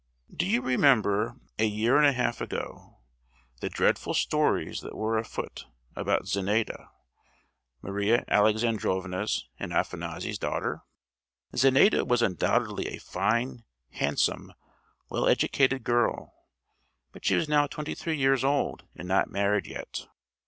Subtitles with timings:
[0.35, 3.01] Do you remember, a year and a half ago,
[3.59, 6.89] the dreadful stories that were afoot about Zenaida,
[7.83, 10.81] Maria Alexandrovna's and Afanassy's daughter?
[11.55, 14.55] Zenaida was undoubtedly a fine, handsome,
[15.07, 16.33] well educated girl;
[17.11, 20.07] but she was now twenty three years old, and not married yet.